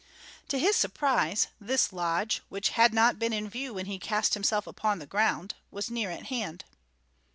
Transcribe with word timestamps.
To 0.47 0.57
his 0.57 0.75
surprise 0.75 1.49
this 1.59 1.93
lodge, 1.93 2.41
which 2.49 2.69
had 2.69 2.91
not 2.91 3.19
been 3.19 3.33
in 3.33 3.47
view 3.47 3.75
when 3.75 3.85
he 3.85 3.99
cast 3.99 4.33
himself 4.33 4.65
upon 4.65 4.97
the 4.97 5.05
ground, 5.05 5.53
was 5.69 5.91
now 5.91 5.93
near 5.93 6.09
at 6.09 6.25
hand. 6.25 6.65